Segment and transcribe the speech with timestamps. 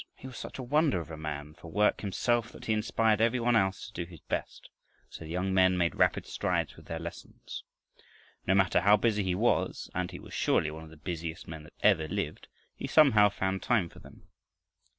[0.15, 3.39] He was such a wonder of a man for work himself that he inspired every
[3.39, 4.71] one else to do his best,
[5.11, 7.63] so the young men made rapid strides with their lessons.
[8.47, 11.61] No matter how busy he was, and he was surely one of the busiest men
[11.65, 14.23] that ever lived, he somehow found time for them.